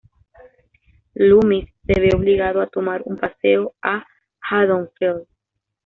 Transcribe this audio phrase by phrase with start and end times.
[1.13, 4.03] Loomis se ve obligado a tomar un paseo a
[4.49, 5.27] Haddonfield.